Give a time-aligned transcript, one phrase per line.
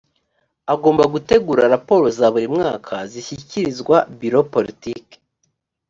[0.73, 5.15] agomba gutegura raporo za buri mwaka zishyikirizwa biro politiki